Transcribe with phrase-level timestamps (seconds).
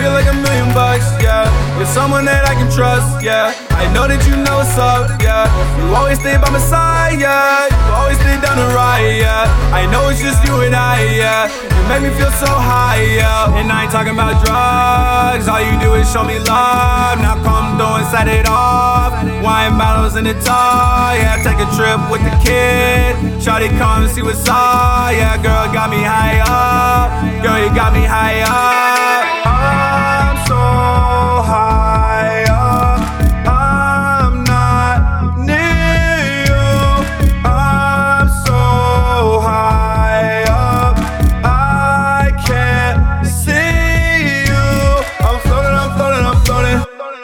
[0.00, 1.44] feel like a million bucks, yeah.
[1.76, 3.52] You're someone that I can trust, yeah.
[3.76, 5.44] I know that you know what's up, yeah.
[5.76, 7.68] You always stay by my side, yeah.
[7.68, 9.44] You always stay down the ride, yeah.
[9.76, 11.52] I know it's just you and I, yeah.
[11.52, 13.58] You make me feel so high, yeah.
[13.60, 15.44] And I ain't talking about drugs.
[15.44, 17.20] All you do is show me love.
[17.20, 19.12] Now come throw and set it off.
[19.44, 21.44] Wine bottles in the tall, yeah.
[21.44, 23.12] Take a trip with the kid.
[23.44, 25.36] Charlie come see what's up, yeah.
[25.44, 27.12] Girl, got me high up.
[27.44, 28.69] Girl, you got me high up.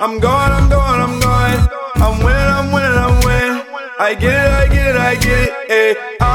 [0.07, 1.69] I'm going, I'm going, I'm going.
[1.97, 3.67] I'm winning, I'm winning, I'm winning.
[3.99, 6.21] I get it, I get it, I get it.
[6.21, 6.25] Eh.